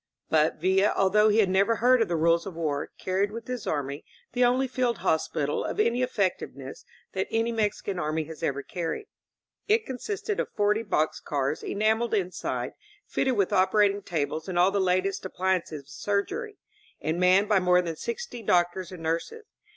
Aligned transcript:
But 0.31 0.55
Villa, 0.55 0.93
although 0.97 1.29
he 1.29 1.37
had 1.37 1.49
never 1.49 1.75
heard 1.75 2.01
of 2.01 2.07
the 2.07 2.15
Rules 2.15 2.47
of 2.47 2.55
War, 2.55 2.89
carried 2.97 3.29
with 3.31 3.45
his 3.47 3.67
army 3.67 4.03
the 4.33 4.43
only 4.43 4.67
field 4.67 4.97
hospital 5.05 5.63
of 5.63 5.79
any 5.79 6.01
effectiveness 6.01 6.85
that 7.13 7.27
any 7.29 7.51
Mexican 7.51 7.99
army 7.99 8.23
has 8.23 8.41
ever 8.41 8.63
carried. 8.63 9.05
It 9.67 9.85
consisted 9.85 10.39
of 10.39 10.49
forty 10.55 10.81
box 10.81 11.19
cars 11.19 11.61
enameled 11.61 12.15
in 12.15 12.31
side, 12.31 12.73
fitted 13.05 13.35
with 13.35 13.53
operating 13.53 14.01
tables 14.01 14.47
and 14.49 14.57
all 14.57 14.71
the 14.71 14.81
latest 14.81 15.23
appliances 15.23 15.81
of 15.81 15.87
surgery, 15.87 16.57
and 16.99 17.19
manned 17.19 17.47
by 17.47 17.59
more 17.59 17.83
than 17.83 17.95
sixty 17.95 18.41
doctors 18.41 18.91
and 18.91 19.03
nurses. 19.03 19.45